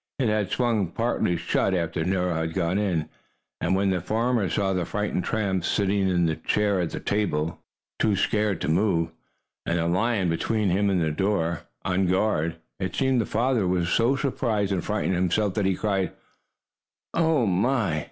It 0.17 0.29
had 0.29 0.49
swung 0.49 0.87
partly 0.87 1.37
shut 1.37 1.75
after 1.75 2.03
Nero 2.03 2.33
had 2.33 2.55
gone 2.55 2.79
in. 2.79 3.07
And 3.59 3.75
when 3.75 3.91
the 3.91 4.01
farmer 4.01 4.49
saw 4.49 4.73
the 4.73 4.83
frightened 4.83 5.23
tramp 5.25 5.63
sitting 5.63 6.09
in 6.09 6.25
the 6.25 6.37
chair 6.37 6.79
at 6.79 6.89
the 6.89 6.99
table, 6.99 7.59
too 7.99 8.15
scared 8.15 8.61
to 8.61 8.67
move, 8.67 9.11
and 9.63 9.77
the 9.77 9.85
lion 9.87 10.27
between 10.27 10.69
him 10.71 10.89
and 10.89 11.03
the 11.03 11.11
door, 11.11 11.67
on 11.85 12.07
guard, 12.07 12.55
it 12.79 12.95
seemed, 12.95 13.21
the 13.21 13.27
farmer 13.27 13.67
was 13.67 13.89
so 13.89 14.15
surprised 14.15 14.71
and 14.71 14.83
frightened 14.83 15.13
himself 15.13 15.53
that 15.53 15.67
he 15.67 15.75
cried: 15.75 16.11
"Oh 17.13 17.45
my! 17.45 17.99